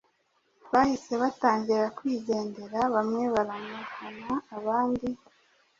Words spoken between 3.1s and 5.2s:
baramuhana abandi